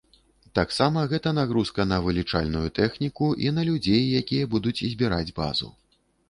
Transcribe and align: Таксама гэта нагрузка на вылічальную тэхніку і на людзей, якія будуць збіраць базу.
Таксама 0.59 1.01
гэта 1.11 1.33
нагрузка 1.39 1.85
на 1.91 1.99
вылічальную 2.05 2.63
тэхніку 2.79 3.29
і 3.45 3.53
на 3.59 3.67
людзей, 3.69 4.03
якія 4.23 4.49
будуць 4.55 4.75
збіраць 4.95 5.35
базу. 5.43 5.71